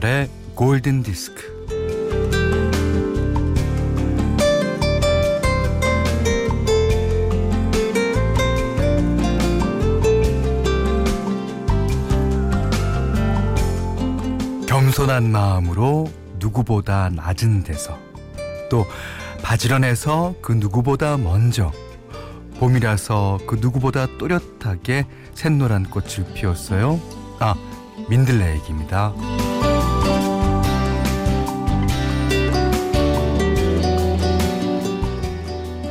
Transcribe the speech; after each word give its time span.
김현철의 0.00 0.28
골든 0.54 1.02
디스크. 1.02 1.60
겸손한 14.66 15.30
마음으로 15.30 16.10
누구보다 16.38 17.10
낮은 17.10 17.62
데서 17.62 17.96
또 18.70 18.86
바지런해서 19.42 20.34
그 20.40 20.52
누구보다 20.52 21.16
먼저 21.16 21.72
봄이라서 22.58 23.40
그 23.46 23.56
누구보다 23.60 24.06
또렷하게 24.18 25.06
샛노란 25.34 25.90
꽃을 25.90 26.32
피웠어요. 26.34 27.00
아, 27.38 27.54
민들레 28.08 28.54
얘기입니다. 28.56 29.14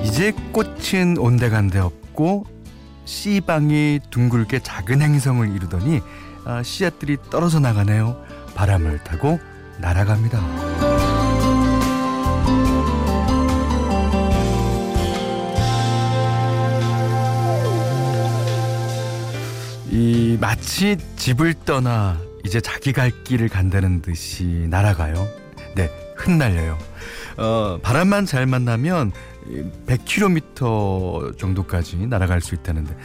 이제 0.09 0.33
꽃은 0.51 1.17
온데간데 1.19 1.77
없고 1.77 2.45
씨방이 3.05 3.99
둥글게 4.09 4.59
작은 4.59 5.03
행성을 5.03 5.47
이루더니 5.55 6.01
아, 6.45 6.63
씨앗들이 6.63 7.17
떨어져 7.29 7.59
나가네요. 7.59 8.19
바람을 8.55 9.03
타고 9.03 9.39
날아갑니다. 9.79 10.39
이 19.91 20.37
마치 20.41 20.97
집을 21.17 21.53
떠나 21.65 22.19
이제 22.43 22.59
자기 22.59 22.93
갈 22.93 23.11
길을 23.23 23.47
간다는 23.47 24.01
듯이 24.01 24.65
날아가요. 24.69 25.27
네, 25.75 25.89
흩날려요. 26.15 26.77
어, 27.37 27.79
바람만 27.81 28.25
잘 28.25 28.47
만나면 28.47 29.11
100km 29.87 31.37
정도까지 31.37 31.97
날아갈 32.07 32.41
수 32.41 32.55
있다는데 32.55 32.95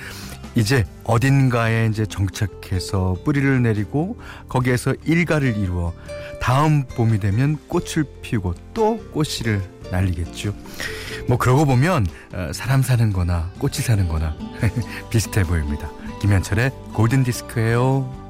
이제 0.54 0.84
어딘가에 1.04 1.86
이제 1.86 2.06
정착해서 2.06 3.16
뿌리를 3.24 3.62
내리고 3.62 4.18
거기에서 4.48 4.94
일가를 5.04 5.56
이루어 5.56 5.92
다음 6.40 6.84
봄이 6.84 7.18
되면 7.18 7.58
꽃을 7.68 8.04
피우고 8.22 8.54
또 8.72 8.98
꽃씨를 9.10 9.62
날리겠죠. 9.90 10.54
뭐 11.28 11.38
그러고 11.38 11.64
보면 11.64 12.06
어, 12.32 12.50
사람 12.52 12.82
사는 12.82 13.12
거나 13.12 13.50
꽃이 13.58 13.74
사는 13.74 14.06
거나 14.08 14.36
비슷해 15.10 15.42
보입니다. 15.42 15.90
김현철의 16.20 16.70
골든 16.94 17.24
디스크예요. 17.24 18.23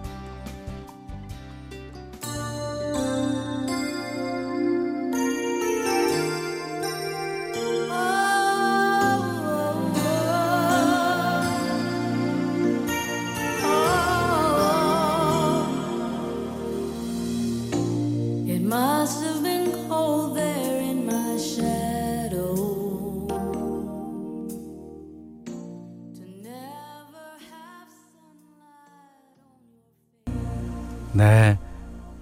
네. 31.12 31.58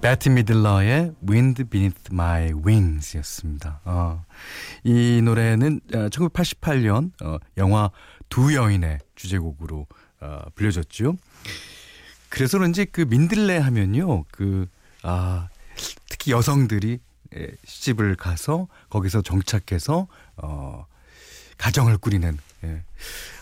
배티 0.00 0.31
미들러의 0.31 1.15
Wind 1.28 1.65
Beneath 1.65 2.09
My 2.10 2.53
Wings였습니다. 2.53 3.81
어, 3.84 4.25
이 4.82 5.22
노래는 5.22 5.81
1988년 5.88 7.12
어, 7.22 7.38
영화 7.59 7.91
두 8.28 8.54
여인의 8.54 8.98
주제곡으로 9.15 9.87
어, 10.21 10.41
불려졌죠. 10.56 11.15
그래서 12.28 12.59
그런지 12.59 12.87
그 12.87 13.03
민들레 13.03 13.59
하면요. 13.59 14.25
그, 14.32 14.66
아, 15.04 15.48
특히 16.09 16.33
여성들이 16.33 16.99
예, 17.34 17.49
시집을 17.65 18.16
가서 18.16 18.69
거기서 18.91 19.22
정착해서 19.22 20.06
어, 20.37 20.87
가정을 21.59 21.99
꾸리는 21.99 22.38
예. 22.65 22.83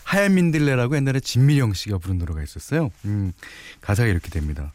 하얀 0.03 0.33
민들레라고 0.33 0.95
옛날에 0.95 1.19
진미령 1.19 1.73
씨가 1.73 1.97
부른 1.97 2.17
노래가 2.17 2.41
있었어요. 2.43 2.89
음, 3.05 3.33
가사가 3.81 4.07
이렇게 4.07 4.29
됩니다. 4.29 4.73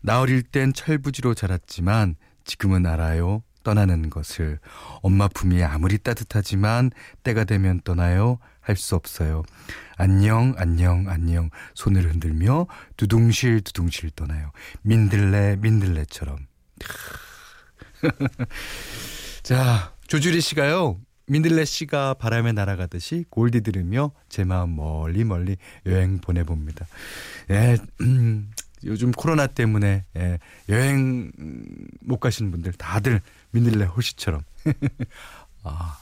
나 0.00 0.20
어릴 0.20 0.42
땐 0.42 0.72
철부지로 0.72 1.34
자랐지만 1.34 2.16
지금은 2.44 2.86
알아요. 2.86 3.42
떠나는 3.64 4.10
것을 4.10 4.60
엄마 5.02 5.26
품이 5.26 5.62
아무리 5.64 5.98
따뜻하지만 5.98 6.92
때가 7.24 7.42
되면 7.44 7.80
떠나요. 7.82 8.38
할 8.66 8.76
수 8.76 8.96
없어요. 8.96 9.44
안녕 9.96 10.54
안녕 10.58 11.08
안녕 11.08 11.50
손을 11.74 12.10
흔들며 12.10 12.66
두둥실 12.96 13.60
두둥실 13.60 14.10
떠나요. 14.10 14.50
민들레 14.82 15.56
민들레처럼. 15.60 16.38
자 19.44 19.94
조주리 20.08 20.40
씨가요. 20.40 21.00
민들레 21.28 21.64
씨가 21.64 22.14
바람에 22.14 22.52
날아가듯이 22.52 23.24
골디 23.30 23.60
들으며 23.60 24.10
제 24.28 24.44
마음 24.44 24.74
멀리 24.76 25.22
멀리 25.24 25.56
여행 25.86 26.18
보내봅니다. 26.18 26.86
예, 27.50 27.76
음, 28.00 28.50
요즘 28.84 29.12
코로나 29.12 29.46
때문에 29.46 30.04
예, 30.16 30.38
여행 30.68 31.30
못 32.00 32.18
가시는 32.18 32.50
분들 32.50 32.72
다들 32.72 33.20
민들레 33.52 33.84
호시처럼. 33.86 34.42
아, 35.62 35.98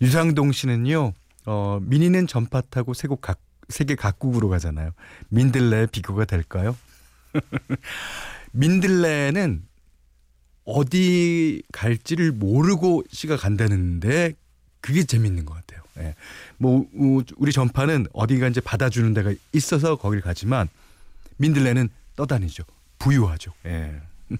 유상동 0.00 0.52
씨는요. 0.52 1.12
어, 1.46 1.78
미니는 1.82 2.26
전파 2.26 2.60
타고 2.60 2.94
세곡 2.94 3.20
각, 3.20 3.40
세계 3.68 3.94
각국으로 3.94 4.48
가잖아요. 4.48 4.92
민들레 5.28 5.86
비교가 5.86 6.24
될까요? 6.24 6.76
민들레는 8.52 9.64
어디 10.64 11.62
갈지를 11.72 12.32
모르고 12.32 13.04
씨가 13.10 13.36
간다는데 13.36 14.34
그게 14.80 15.04
재밌는 15.04 15.44
것 15.44 15.54
같아요. 15.54 15.82
예. 15.98 16.14
뭐 16.58 16.86
우리 17.36 17.52
전파는 17.52 18.06
어디가 18.12 18.48
이제 18.48 18.60
받아주는 18.60 19.12
데가 19.14 19.32
있어서 19.52 19.96
거길 19.96 20.20
가지만 20.20 20.68
민들레는 21.38 21.88
떠다니죠. 22.16 22.64
부유하죠. 22.98 23.52
예. 23.66 24.00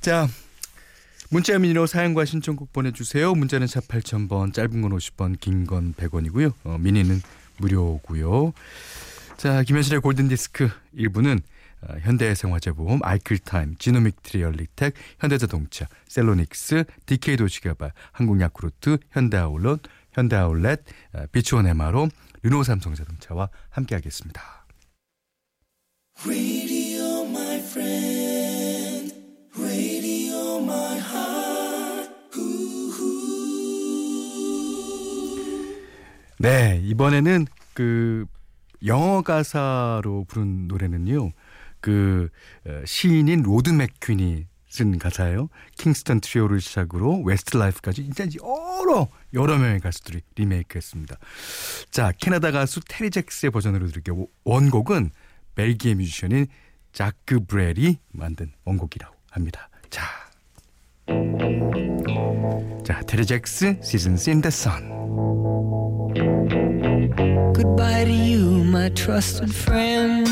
자, 0.00 0.28
문자 1.30 1.58
미니로 1.58 1.86
사연과 1.86 2.24
신청곡 2.24 2.72
보내주세요. 2.72 3.34
문자는 3.34 3.66
샵 3.66 3.86
8000번, 3.86 4.54
짧은 4.54 4.80
건 4.80 4.92
50원, 4.92 5.38
긴건 5.38 5.94
100원이고요. 5.94 6.54
어, 6.64 6.78
미니는 6.78 7.20
무료고요. 7.58 8.52
자, 9.36 9.62
김현실의 9.62 10.00
골든디스크 10.00 10.70
1부는 10.96 11.40
어, 11.82 11.94
현대생활재보험, 12.00 13.00
아이클타임, 13.02 13.76
지노믹 13.78 14.22
트리얼리텍, 14.22 14.94
현대자동차, 15.20 15.86
셀로닉스, 16.08 16.84
DK 17.06 17.36
도시개발, 17.36 17.92
한국야쿠르트, 18.12 18.98
현대아울렛, 19.10 19.80
현대아울렛, 20.12 20.80
어, 21.12 21.24
비추원 21.30 21.66
에마로, 21.66 22.08
르노삼성자동차와 22.42 23.50
함께하겠습니다. 23.70 24.66
Radio, 26.26 27.24
네, 36.38 36.80
이번에는 36.84 37.46
그 37.74 38.26
영어 38.86 39.22
가사로 39.22 40.24
부른 40.28 40.68
노래는요. 40.68 41.32
그 41.80 42.28
어, 42.66 42.82
시인인 42.84 43.42
로드 43.42 43.70
맥쿠엔이 43.70 44.46
쓴 44.68 44.98
가사예요. 44.98 45.48
킹스턴 45.78 46.20
트리오를 46.20 46.60
시작으로 46.60 47.22
웨스트 47.22 47.56
라이프까지 47.56 48.04
진짜 48.04 48.24
여러 48.42 49.08
여러 49.34 49.58
명의 49.58 49.80
가수들이 49.80 50.20
리메이크했습니다. 50.36 51.16
자, 51.90 52.12
캐나다 52.18 52.50
가수 52.50 52.80
테리 52.86 53.10
잭스의 53.10 53.50
버전으로 53.50 53.86
들을게요. 53.88 54.26
원곡은 54.44 55.10
벨기에 55.54 55.94
뮤지션인 55.94 56.46
자크 56.92 57.46
브렐이 57.46 57.98
만든 58.12 58.52
원곡이라고 58.64 59.14
합니다. 59.30 59.68
자. 59.90 60.04
자, 62.84 63.00
테리 63.06 63.24
잭스 63.24 63.78
Seasons 63.82 64.28
in 64.30 64.42
the 64.42 64.48
Sun. 64.48 65.87
Goodbye 66.18 68.04
to 68.04 68.10
you, 68.10 68.64
my 68.64 68.88
trusted 68.90 69.54
friend. 69.54 70.26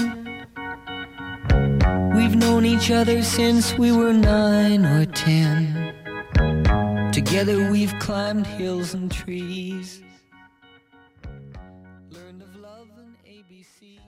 We've 2.17 2.35
known 2.35 2.65
each 2.67 2.91
other 2.91 3.23
since 3.23 3.79
we 3.79 3.93
were 3.93 4.13
nine 4.13 4.85
or 4.85 5.05
ten. 5.07 5.95
Together 7.13 7.71
we've 7.71 7.95
climbed 8.01 8.47
hills 8.47 8.95
and 8.95 9.13
trees. 9.13 10.03
Learned 12.11 12.43
of 12.43 12.57
love 12.61 12.91
and 12.99 13.15
ABC. 13.25 14.01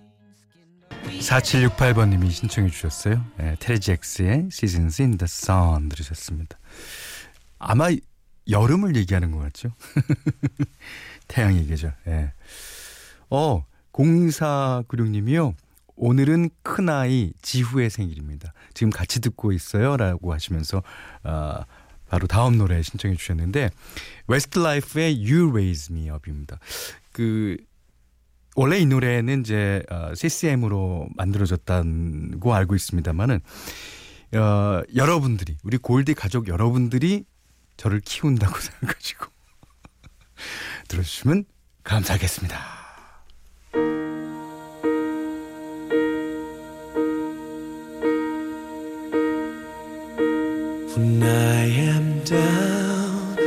seen 0.51 1.71
4768번님이 1.71 2.31
신청해 2.31 2.71
주셨어요. 2.71 3.25
네, 3.37 3.55
테레지엑스의 3.61 4.49
Seasons 4.51 5.01
in 5.01 5.17
the 5.17 5.29
Sun 5.29 5.91
들으셨습니다. 5.91 6.59
아마 7.61 7.91
여름을 8.51 8.97
얘기하는 8.97 9.31
것 9.31 9.39
같죠? 9.41 9.71
태양의 11.29 11.67
계절. 11.67 11.95
예. 12.07 12.33
어, 13.31 13.65
0496님이요. 13.93 15.55
오늘은 15.97 16.51
큰아이 16.63 17.33
지후의 17.43 17.91
생일입니다. 17.91 18.53
지금 18.73 18.91
같이 18.91 19.21
듣고 19.21 19.53
있어요. 19.53 19.97
라고 19.97 20.33
하시면서, 20.33 20.83
아, 21.25 21.65
바로 22.09 22.27
다음 22.27 22.57
노래 22.57 22.81
신청해 22.83 23.17
주셨는데, 23.17 23.71
웨스트 24.29 24.59
라이프의 24.61 25.17
You 25.17 25.51
Raise 25.51 25.95
Me 25.95 26.09
Up입니다. 26.11 26.59
그, 27.13 27.57
원래 28.55 28.79
이 28.79 28.87
노래는 28.87 29.41
이제, 29.41 29.83
어, 29.91 30.15
CCM으로 30.15 31.09
만들어졌다고 31.17 32.55
알고 32.55 32.75
있습니다만은, 32.77 33.41
어, 34.35 34.83
여러분들이, 34.95 35.57
우리 35.65 35.79
골디 35.79 36.15
가족 36.15 36.49
여러분들이 36.49 37.25
저를 37.77 38.01
키운다고 38.01 38.55
생각하시고, 38.59 39.27
들어주시면 40.89 41.45
감사하겠습니다. 41.85 42.79
When 50.97 51.23
I 51.23 51.69
am 51.69 52.25
down 52.25 53.39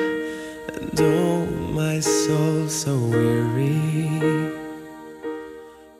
and 0.71 1.01
oh 1.01 1.45
my 1.73 1.97
soul 1.97 2.69
so 2.69 2.95
weary 2.95 3.75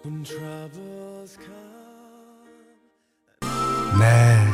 when 0.04 0.24
troubles 0.24 1.38
come 1.38 1.50
네. 4.00 4.48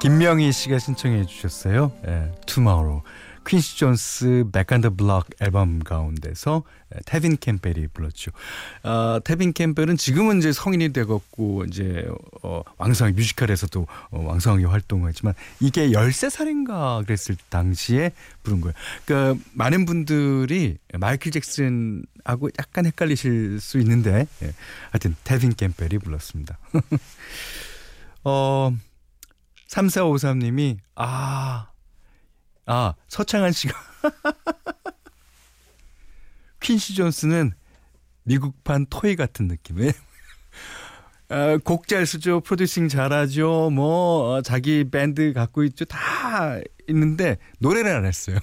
김명희 0.00 0.50
씨가 0.50 0.78
신청해 0.78 1.26
주셨어요. 1.26 1.92
예, 2.06 2.32
Tomorrow. 2.46 3.02
퀸시 3.46 3.76
존스 3.76 4.44
Back 4.50 4.68
on 4.68 4.77
the 4.77 4.90
Block 4.90 5.26
앨범 5.40 5.80
가운데서 5.80 6.62
테빈 7.04 7.36
캠벨이 7.36 7.88
불렀죠. 7.92 8.30
어, 8.82 9.18
테빈 9.22 9.52
캠벨은 9.52 9.98
지금은 9.98 10.38
이제 10.38 10.52
성인이 10.52 10.94
되었고 10.94 11.64
이제 11.66 12.08
어, 12.42 12.62
왕성하게 12.78 13.14
뮤지컬에서도 13.14 13.86
어, 14.10 14.24
왕성하게 14.24 14.64
활동했지만 14.64 15.34
이게 15.60 15.90
13살인가 15.90 17.04
그랬을 17.04 17.36
당시에 17.50 18.12
부른 18.42 18.62
거예요. 18.62 18.74
그러니까 19.04 19.42
많은 19.52 19.84
분들이 19.84 20.78
마이클 20.98 21.30
잭슨하고 21.30 22.50
약간 22.58 22.86
헷갈리실 22.86 23.60
수 23.60 23.78
있는데 23.80 24.26
예, 24.42 24.54
하여튼 24.92 25.14
테빈 25.24 25.54
캠벨이 25.54 25.98
불렀습니다. 25.98 26.58
어 28.24 28.72
3453님이 29.70 30.78
아 30.96 31.70
아, 32.66 32.94
서창한 33.08 33.52
씨가 33.52 33.74
퀸시 36.60 36.94
존스는 36.94 37.52
미국판 38.24 38.86
토이 38.90 39.16
같은 39.16 39.48
느낌에 39.48 39.92
아, 41.28 41.58
곡잘 41.64 42.06
쓰죠, 42.06 42.40
프로듀싱 42.40 42.88
잘하죠, 42.88 43.70
뭐 43.70 44.34
어, 44.34 44.42
자기 44.42 44.84
밴드 44.90 45.32
갖고 45.32 45.62
있죠, 45.64 45.84
다 45.84 46.58
있는데 46.88 47.38
노래를 47.60 47.94
안 47.94 48.04
했어요. 48.04 48.36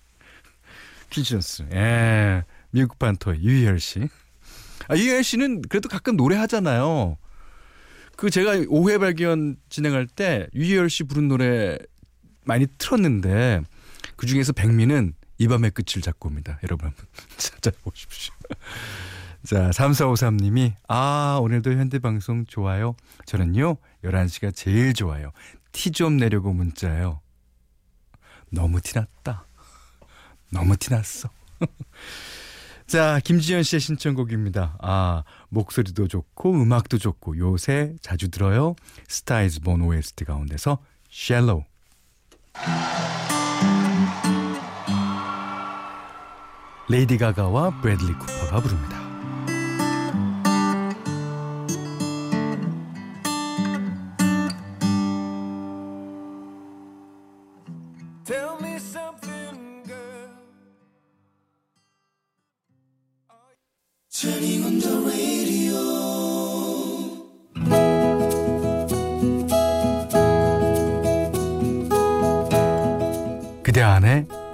퀸시 1.08 1.30
존스, 1.30 1.68
예, 1.72 2.44
미국판 2.70 3.16
토이 3.16 3.42
유희열 3.42 3.80
씨. 3.80 4.08
아, 4.88 4.96
유희열 4.96 5.24
씨는 5.24 5.62
그래도 5.62 5.88
가끔 5.88 6.16
노래하잖아요. 6.16 7.16
그 8.16 8.30
제가 8.30 8.64
오해 8.68 8.98
발견 8.98 9.56
진행할 9.68 10.06
때 10.06 10.46
유희열 10.54 10.88
씨 10.90 11.04
부른 11.04 11.28
노래 11.28 11.78
많이 12.44 12.66
틀었는데 12.78 13.62
그 14.16 14.26
중에서 14.26 14.52
백미는 14.52 15.14
이 15.38 15.48
밤의 15.48 15.72
끝을 15.72 16.00
잡고 16.02 16.28
옵니다. 16.28 16.58
여러분 16.62 16.88
한번 16.88 17.04
찾아보십시오. 17.36 18.34
자, 19.44 19.70
3453님이 19.70 20.74
아, 20.88 21.38
오늘도 21.42 21.72
현대방송 21.72 22.46
좋아요. 22.46 22.96
저는요, 23.26 23.76
11시가 24.04 24.54
제일 24.54 24.94
좋아요. 24.94 25.32
티 25.72 25.90
좀 25.90 26.16
내려고 26.16 26.52
문자요. 26.52 27.20
너무 28.50 28.80
티났다. 28.80 29.46
너무 30.50 30.76
티났어. 30.76 31.28
자, 32.86 33.18
김지현 33.24 33.62
씨의 33.62 33.80
신청곡입니다. 33.80 34.76
아, 34.80 35.24
목소리도 35.48 36.06
좋고 36.08 36.52
음악도 36.52 36.98
좋고 36.98 37.38
요새 37.38 37.94
자주 38.02 38.30
들어요. 38.30 38.76
스타이즈 39.08 39.60
본 39.60 39.80
OST 39.82 40.24
가운데서 40.24 40.78
샬로우. 41.10 41.64
레이디 46.88 47.16
가가와 47.16 47.80
브래들리 47.80 48.12
쿠퍼가 48.12 48.60
부릅니다. 48.60 49.03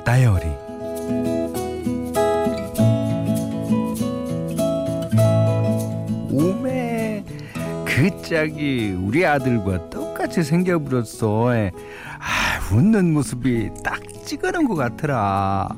다이어리. 0.05 0.47
오메 6.33 7.25
그 7.85 8.23
짝이 8.23 8.97
우리 9.01 9.27
아들과 9.27 9.91
똑같이 9.91 10.43
생겨버렸어. 10.43 11.51
아 11.51 12.75
웃는 12.75 13.13
모습이 13.13 13.71
딱 13.85 14.01
찍어놓은 14.25 14.69
것 14.69 14.75
같더라. 14.75 15.69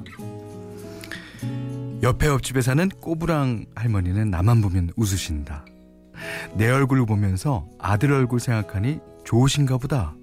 옆에 2.03 2.27
옆집에 2.27 2.63
사는 2.63 2.89
꼬부랑 2.89 3.67
할머니는 3.75 4.31
나만 4.31 4.61
보면 4.61 4.91
웃으신다. 4.97 5.65
내 6.55 6.69
얼굴 6.69 7.05
보면서 7.07 7.67
아들 7.79 8.13
얼굴 8.13 8.41
생각하니 8.41 8.99
좋으신가 9.25 9.79
보다. 9.79 10.15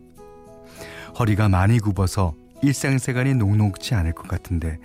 허리가 1.17 1.49
많이 1.49 1.79
굽어서 1.79 2.33
일상생활이 2.61 3.35
녹록치 3.35 3.95
않을 3.95 4.13
것 4.13 4.27
같은데 4.27 4.79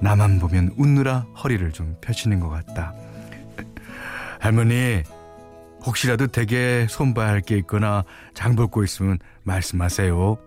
나만 0.00 0.38
보면 0.38 0.74
웃느라 0.76 1.26
허리를 1.42 1.70
좀 1.72 1.96
펴시는 2.00 2.40
것 2.40 2.48
같다. 2.48 2.94
할머니 4.40 5.02
혹시라도 5.84 6.26
댁에 6.26 6.86
손봐할 6.88 7.40
게 7.40 7.56
있거나 7.58 8.04
장 8.34 8.54
볼 8.56 8.68
거 8.68 8.84
있으면 8.84 9.18
말씀하세요. 9.44 10.38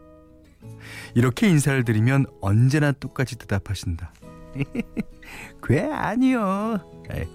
이렇게 1.15 1.47
인사를 1.49 1.83
드리면 1.83 2.25
언제나 2.41 2.91
똑같이 2.91 3.37
대답하신다. 3.37 4.13
그게 5.61 5.81
아니요. 5.81 6.79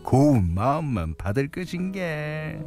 고운 0.05 0.55
마음만 0.55 1.15
받을 1.17 1.49
것인 1.49 1.93
게. 1.93 2.59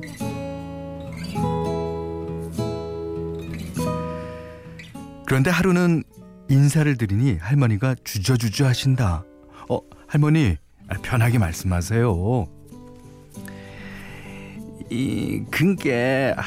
그런데 5.26 5.50
하루는 5.50 6.04
인사를 6.52 6.98
드리니 6.98 7.38
할머니가 7.40 7.96
주저주저 8.04 8.66
하신다. 8.66 9.24
어, 9.70 9.80
할머니, 10.06 10.58
편하게 11.02 11.38
말씀하세요. 11.40 12.46
이, 14.90 15.44
근게, 15.50 16.34
아, 16.36 16.44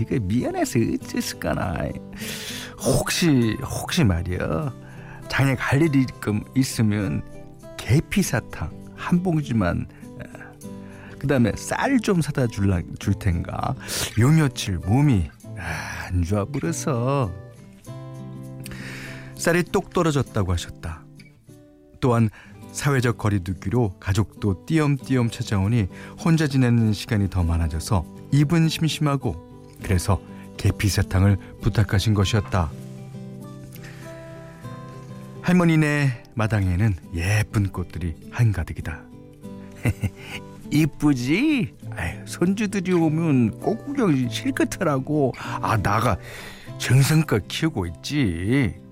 이거 0.00 0.18
미안해서 0.18 0.78
어째을까나 0.78 1.74
혹시, 2.80 3.58
혹시 3.62 4.04
말이야. 4.04 4.72
장에 5.28 5.54
갈 5.54 5.82
일이 5.82 6.06
있으면 6.54 7.22
계피사탕 7.76 8.70
한 8.96 9.22
봉지만 9.22 9.86
그 11.18 11.26
다음에 11.26 11.52
쌀 11.56 11.98
좀 12.00 12.22
사다 12.22 12.46
줄라, 12.46 12.80
줄 12.98 13.12
텐가 13.14 13.74
요 14.18 14.30
며칠 14.30 14.78
몸이 14.78 15.28
안 15.58 16.22
좋아 16.22 16.44
버려서 16.46 17.45
쌀이 19.36 19.62
똑 19.64 19.90
떨어졌다고 19.90 20.52
하셨다. 20.52 21.04
또한 22.00 22.30
사회적 22.72 23.16
거리두기로 23.16 23.94
가족도 23.98 24.66
띄엄띄엄 24.66 25.30
찾아오니 25.30 25.88
혼자 26.22 26.46
지내는 26.46 26.92
시간이 26.92 27.30
더 27.30 27.42
많아져서 27.42 28.04
입은 28.32 28.68
심심하고 28.68 29.74
그래서 29.82 30.20
계피사탕을 30.58 31.36
부탁하신 31.62 32.14
것이었다. 32.14 32.70
할머니네 35.42 36.24
마당에는 36.34 36.94
예쁜 37.14 37.68
꽃들이 37.70 38.14
한가득이다. 38.30 39.02
이쁘지? 40.70 41.74
손주들이 42.26 42.92
오면 42.92 43.60
꼭 43.60 43.86
구경 43.86 44.28
실컷하라고. 44.28 45.32
아, 45.38 45.76
나가 45.76 46.18
정성껏 46.78 47.46
키우고 47.48 47.86
있지. 47.86 48.85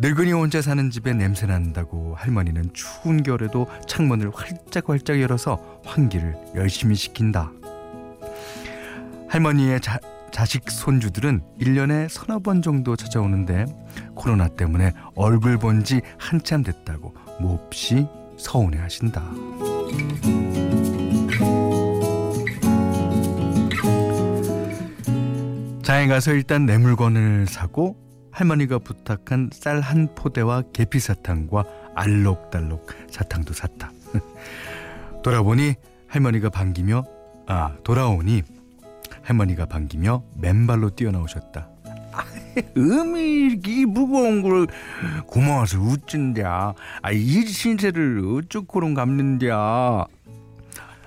늙은이 0.00 0.32
혼자 0.32 0.62
사는 0.62 0.90
집에 0.90 1.12
냄새 1.12 1.46
난다고 1.46 2.14
할머니는 2.16 2.70
추운 2.72 3.22
겨울에도 3.22 3.66
창문을 3.86 4.30
활짝 4.34 4.88
활짝 4.88 5.20
열어서 5.20 5.80
환기를 5.84 6.34
열심히 6.54 6.94
시킨다. 6.94 7.52
할머니의 9.28 9.80
자, 9.80 9.98
자식 10.32 10.70
손주들은 10.70 11.42
1년에 11.60 12.08
서너 12.08 12.38
번 12.38 12.62
정도 12.62 12.96
찾아오는데 12.96 13.66
코로나 14.14 14.48
때문에 14.48 14.92
얼굴 15.14 15.58
본 15.58 15.84
지 15.84 16.00
한참 16.18 16.62
됐다고 16.62 17.14
몹시 17.40 18.06
서운해 18.38 18.78
하신다. 18.78 19.22
장에 25.82 26.06
가서 26.06 26.32
일단 26.32 26.66
내 26.66 26.78
물건을 26.78 27.46
사고 27.46 27.96
할머니가 28.32 28.78
부탁한 28.78 29.50
쌀 29.52 29.80
한 29.80 30.08
포대와 30.14 30.62
계피 30.72 31.00
사탕과 31.00 31.64
알록달록 31.94 32.86
사탕도 33.10 33.52
샀다. 33.54 33.92
돌아보니 35.22 35.74
할머니가 36.08 36.50
반기며 36.50 37.04
아 37.46 37.74
돌아오니 37.84 38.42
할머니가 39.22 39.66
반기며 39.66 40.24
맨발로 40.36 40.90
뛰어나오셨다. 40.90 41.68
음이 42.76 43.60
이 43.64 43.84
무거운 43.86 44.42
걸 44.42 44.66
고마워서 45.26 45.78
웃진냐. 45.78 46.74
아, 47.02 47.12
이 47.12 47.46
신세를 47.46 48.22
어쩌고론 48.24 48.94
갚는냐. 48.94 50.04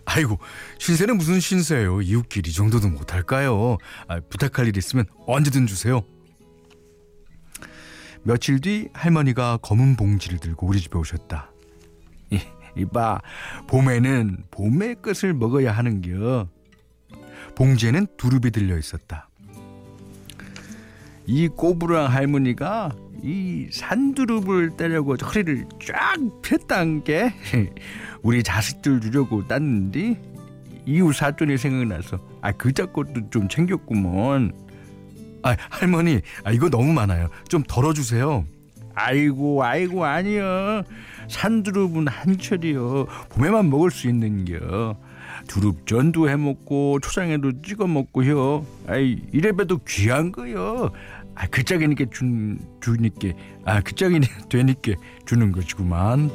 아이고, 0.05 0.39
신세는 0.79 1.17
무슨 1.17 1.39
신세예요. 1.39 2.01
이웃끼리 2.01 2.49
이 2.49 2.53
정도도 2.53 2.89
못할까요? 2.89 3.77
아, 4.07 4.19
부탁할 4.29 4.67
일 4.67 4.77
있으면 4.77 5.05
언제든 5.27 5.67
주세요. 5.67 6.03
며칠 8.23 8.61
뒤 8.61 8.89
할머니가 8.93 9.57
검은 9.57 9.95
봉지를 9.97 10.39
들고 10.39 10.67
우리 10.67 10.79
집에 10.79 10.97
오셨다. 10.97 11.51
이, 12.29 12.39
이봐, 12.77 13.19
봄에는 13.67 14.45
봄의 14.49 15.01
것을 15.01 15.33
먹어야 15.33 15.71
하는겨. 15.73 16.47
봉지에는 17.55 18.07
두릅이 18.17 18.51
들려 18.51 18.77
있었다. 18.77 19.27
이 21.25 21.47
꼬부랑 21.47 22.11
할머니가 22.11 22.91
이 23.21 23.69
산두릅을 23.71 24.75
따려고 24.75 25.15
허리를 25.15 25.65
쫙 25.85 26.17
폈단 26.41 27.03
게 27.03 27.33
우리 28.21 28.43
자식들 28.43 28.99
주려고 28.99 29.47
땄는데 29.47 30.21
이웃 30.85 31.13
사촌이 31.13 31.57
생각나서 31.57 32.19
아 32.41 32.51
그자 32.51 32.85
것도 32.85 33.29
좀 33.29 33.47
챙겼구먼 33.47 34.62
아 35.43 35.55
할머니 35.69 36.21
아 36.43 36.51
이거 36.51 36.69
너무 36.69 36.93
많아요 36.93 37.29
좀 37.47 37.63
덜어주세요 37.63 38.45
아이고 38.95 39.63
아이고 39.63 40.05
아니요 40.05 40.83
산두릅은 41.27 42.07
한철이요 42.07 43.05
봄에만 43.29 43.69
먹을 43.69 43.91
수 43.91 44.07
있는겨 44.07 44.95
두릅 45.47 45.85
전도 45.85 46.29
해 46.29 46.35
먹고 46.35 46.99
초장에도 47.01 47.61
찍어 47.61 47.87
먹고요. 47.87 48.65
아이 48.87 49.21
이래봬도 49.31 49.79
귀한 49.87 50.31
거요. 50.31 50.91
아 51.35 51.47
그짝이니까 51.47 52.05
준 52.11 52.59
주니까 52.81 53.29
아 53.65 53.81
그짝이 53.81 54.19
되니까 54.49 54.93
주는 55.25 55.51
것이구만. 55.51 56.29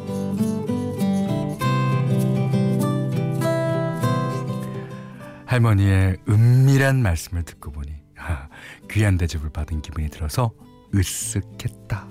할머니의 5.47 6.19
은밀한 6.29 7.00
말씀을 7.03 7.43
듣고 7.45 7.71
보니 7.73 7.98
아, 8.19 8.49
귀한 8.91 9.17
대접을 9.17 9.51
받은 9.51 9.83
기분이 9.83 10.09
들어서 10.09 10.53
으쓱했다. 10.93 12.07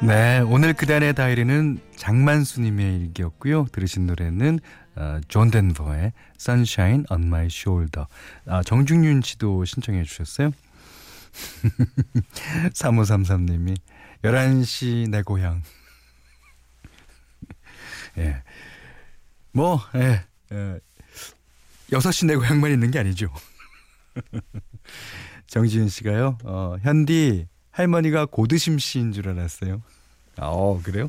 네, 0.00 0.40
오늘 0.40 0.72
그단의 0.74 1.14
다이어리는 1.14 1.80
장만수님의 1.98 3.00
일기였고요. 3.00 3.66
들으신 3.72 4.06
노래는 4.06 4.60
어, 4.96 5.20
존 5.28 5.50
덴버의 5.50 6.12
Sunshine 6.38 7.04
on 7.10 7.24
My 7.24 7.46
Shoulder. 7.46 8.06
아, 8.46 8.62
정중윤 8.62 9.22
씨도 9.22 9.64
신청해 9.64 10.04
주셨어요. 10.04 10.50
3533님이 12.72 13.76
11시 14.22 15.10
내 15.10 15.22
고향. 15.22 15.62
예. 18.18 18.42
뭐, 19.52 19.80
예, 19.94 20.24
예. 20.52 20.80
6시 21.90 22.26
내 22.26 22.36
고향만 22.36 22.70
있는 22.72 22.90
게 22.90 22.98
아니죠. 22.98 23.32
정지윤 25.46 25.88
씨가요, 25.88 26.38
어, 26.44 26.76
현디, 26.82 27.46
할머니가 27.70 28.26
고두심 28.26 28.78
씨인 28.78 29.12
줄 29.12 29.28
알았어요. 29.28 29.82
어, 30.36 30.80
그래요? 30.82 31.08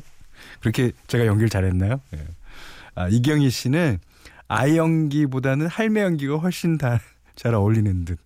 그렇게 0.60 0.92
제가 1.06 1.26
연기를 1.26 1.48
잘했나요? 1.48 2.00
예. 2.14 2.26
아, 2.94 3.08
이경희 3.08 3.50
씨는 3.50 3.98
아이 4.48 4.76
연기보다는 4.76 5.66
할매 5.68 6.02
연기가 6.02 6.36
훨씬 6.36 6.76
다, 6.76 7.00
잘 7.36 7.54
어울리는 7.54 8.04
듯. 8.04 8.18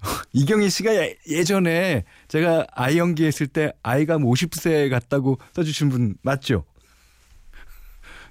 이경희 0.32 0.70
씨가 0.70 0.92
예, 0.94 1.44
전에 1.44 2.04
제가 2.28 2.66
아이 2.72 2.98
연기했을 2.98 3.46
때 3.46 3.72
아이가 3.82 4.18
50세 4.18 4.88
뭐 4.88 4.98
같다고 4.98 5.38
써주신 5.54 5.88
분 5.88 6.16
맞죠? 6.22 6.64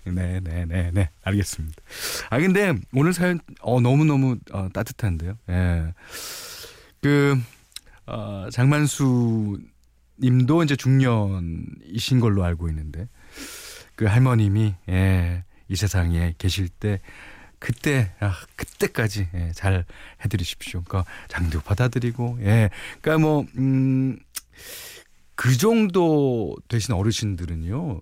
네, 0.06 0.40
네, 0.40 0.66
네, 0.66 0.92
네. 0.94 1.10
알겠습니다. 1.24 1.82
아, 2.30 2.40
근데 2.40 2.74
오늘 2.94 3.12
사연, 3.12 3.40
어, 3.62 3.82
너무 3.82 4.06
너무 4.06 4.38
어, 4.52 4.70
따뜻한데요. 4.72 5.34
예. 5.50 5.94
그, 7.02 7.36
어, 8.06 8.48
장만수 8.52 9.58
님도 10.20 10.64
이제 10.64 10.76
중년이신 10.76 12.20
걸로 12.20 12.44
알고 12.44 12.70
있는데 12.70 13.08
그 13.96 14.06
할머님이 14.06 14.76
예, 14.90 15.44
이 15.68 15.76
세상에 15.76 16.34
계실 16.38 16.70
때 16.70 17.02
그때 17.60 18.12
아, 18.20 18.36
그때까지 18.56 19.30
예, 19.34 19.52
잘 19.54 19.86
해드리십시오. 20.24 20.84
그러니까 20.84 21.10
장도 21.28 21.62
받아들이고 21.62 22.40
예, 22.42 22.70
그러니까 23.02 23.26
뭐 23.26 23.46
음. 23.58 24.20
그 25.36 25.58
정도 25.58 26.56
되신 26.70 26.94
어르신들은요 26.94 28.00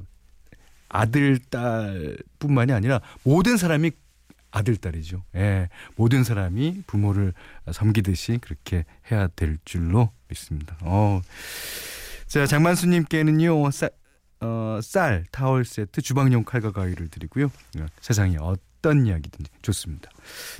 아들 0.88 1.39
딸뿐만이 1.39 2.72
아니라 2.72 3.01
모든 3.24 3.58
사람이 3.58 3.91
아들 4.51 4.77
딸이죠. 4.77 5.24
예, 5.36 5.67
모든 5.96 6.24
사람이 6.24 6.84
부모를 6.86 7.34
섬기듯이 7.72 8.38
그렇게 8.39 8.86
해야 9.12 9.27
될 9.27 9.58
줄로 9.65 10.12
믿습니다. 10.27 10.77
어, 10.82 11.22
자 12.34 12.48
장만수님께는요 12.48 13.70
쌀, 13.70 13.92
어, 14.40 14.80
쌀 14.82 15.24
타월 15.32 15.63
세트 15.63 16.02
주방용 16.02 16.44
칼과 16.44 16.72
가위를 16.72 17.10
드리고요. 17.10 17.46
어, 17.78 17.86
세상에 18.02 18.38
어떤 18.40 19.06
이야기든지 19.06 19.52
좋습니다. 19.62 20.10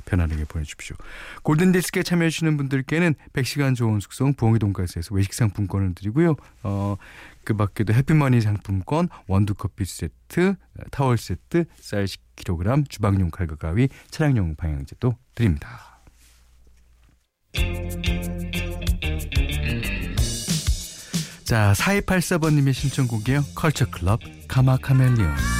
편안하게 0.04 0.44
보내주십시오. 0.44 0.94
골든디스크에 1.42 2.04
참여해주시는 2.04 2.56
분들께는 2.58 3.16
100시간 3.32 3.74
좋은 3.74 3.98
숙성 3.98 4.34
부엉이 4.34 4.60
돈가스에서 4.60 5.16
외식 5.16 5.34
상품권을 5.34 5.96
드리고요. 5.96 6.36
어, 6.62 6.94
그 7.42 7.56
밖에도 7.56 7.92
해피머니 7.92 8.40
상품권, 8.40 9.08
원두커피 9.26 9.84
세트, 9.84 10.54
타월 10.92 11.18
세트, 11.18 11.64
쌀 11.80 12.04
10kg, 12.04 12.88
주방용 12.88 13.30
칼과 13.30 13.56
가위, 13.56 13.88
차량용 14.12 14.54
방향제도 14.54 15.16
드립니다. 15.34 15.98
자, 21.44 21.74
4284번님의 21.76 22.72
신청곡이에요. 22.72 23.44
컬처클럽 23.54 24.20
카마카멜리온. 24.48 25.53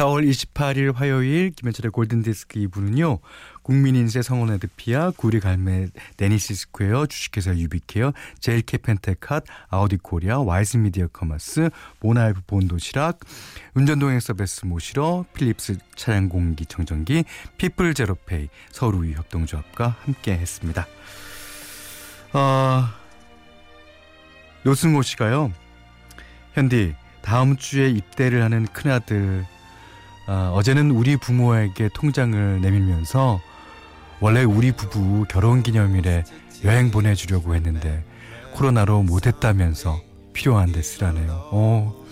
4월 0.00 0.26
28일 0.26 0.94
화요일 0.94 1.50
김현철의 1.50 1.90
골든디스크 1.90 2.58
2부는요. 2.58 3.18
국민인세 3.62 4.22
성원 4.22 4.50
에드피아 4.54 5.12
구리 5.14 5.40
갈매 5.40 5.88
데니시 6.16 6.54
스퀘어 6.54 7.04
주식회사 7.04 7.54
유비케어 7.54 8.14
제일캐 8.38 8.78
펜테캇 8.78 9.44
아우디 9.68 9.98
코리아 9.98 10.40
와이즈 10.40 10.78
미디어 10.78 11.06
커머스 11.08 11.68
모나이프 12.00 12.40
본도시락 12.46 13.18
운전동행 13.74 14.20
서비스 14.20 14.64
모시러 14.64 15.26
필립스 15.34 15.76
차량 15.96 16.30
공기 16.30 16.64
청정기 16.64 17.24
피플 17.58 17.92
제로페이 17.92 18.48
서울우유 18.72 19.12
협동조합과 19.16 19.96
함께 20.00 20.32
했습니다. 20.32 20.86
아 22.32 22.94
노승호 24.62 25.02
씨가요. 25.02 25.52
현디 26.54 26.94
다음 27.20 27.56
주에 27.58 27.90
입대를 27.90 28.42
하는 28.42 28.66
큰아들 28.66 29.44
아, 30.32 30.52
어제는 30.54 30.92
우리 30.92 31.16
부모에게 31.16 31.88
통장을 31.92 32.60
내밀면서 32.60 33.40
원래 34.20 34.44
우리 34.44 34.70
부부 34.70 35.24
결혼기념일에 35.28 36.22
여행 36.62 36.92
보내주려고 36.92 37.56
했는데 37.56 38.04
코로나로 38.54 39.02
못했다면서 39.02 40.00
필요한 40.32 40.70
데 40.70 40.82
쓰라네요. 40.82 41.48
어, 41.50 42.06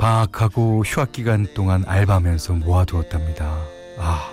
방학하고 0.00 0.82
휴학 0.84 1.12
기간 1.12 1.46
동안 1.54 1.84
알바하면서 1.86 2.54
모아두었답니다. 2.54 3.56
아, 4.00 4.28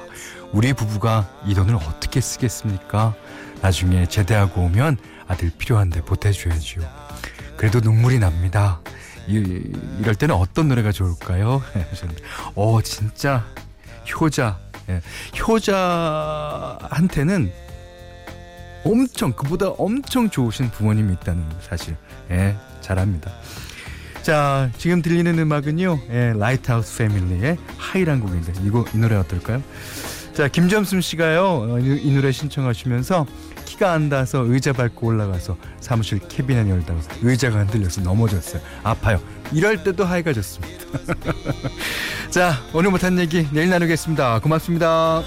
우리 0.51 0.73
부부가 0.73 1.29
이 1.45 1.53
돈을 1.53 1.75
어떻게 1.75 2.19
쓰겠습니까? 2.19 3.13
나중에 3.61 4.07
제대하고 4.07 4.61
오면 4.61 4.97
아들 5.27 5.51
필요한데 5.55 6.01
보태줘야지요. 6.01 6.81
그래도 7.55 7.81
눈물이 7.81 8.17
납니다. 8.17 8.81
이, 9.29 9.63
이럴 9.99 10.15
때는 10.15 10.35
어떤 10.35 10.67
노래가 10.67 10.91
좋을까요? 10.91 11.61
어, 12.55 12.81
진짜 12.81 13.45
효자. 14.19 14.59
예. 14.89 15.01
효자한테는 15.47 17.51
엄청 18.83 19.31
그보다 19.33 19.69
엄청 19.69 20.29
좋으신 20.29 20.71
부모님이 20.71 21.13
있다는 21.13 21.45
사실. 21.61 21.95
예, 22.31 22.55
잘합니다. 22.81 23.31
자, 24.23 24.69
지금 24.77 25.01
들리는 25.01 25.37
음악은요. 25.37 25.99
예, 26.09 26.33
라이트하우스 26.35 26.97
패밀리의 26.97 27.57
High란 27.77 28.19
곡인데 28.19 28.53
이거 28.63 28.83
이 28.93 28.97
노래 28.97 29.15
어떨까요? 29.15 29.61
자, 30.33 30.47
김점순 30.47 31.01
씨가요. 31.01 31.43
어, 31.69 31.79
이, 31.79 32.01
이 32.01 32.11
노래 32.11 32.31
신청하시면서 32.31 33.25
키가 33.65 33.91
안 33.91 34.09
닿아서 34.09 34.43
의자 34.45 34.73
밟고 34.73 35.07
올라가서 35.07 35.57
사무실 35.79 36.19
캐비넷 36.27 36.67
열다가 36.69 36.99
의자가 37.21 37.59
흔들려서 37.59 38.01
넘어졌어요. 38.01 38.61
아파요. 38.83 39.21
이럴 39.51 39.83
때도 39.83 40.05
하이가 40.05 40.33
좋습니다. 40.33 40.85
자, 42.29 42.53
오늘 42.73 42.91
못한 42.91 43.17
얘기 43.19 43.47
내일 43.51 43.69
나누겠습니다. 43.69 44.39
고맙습니다. 44.39 45.23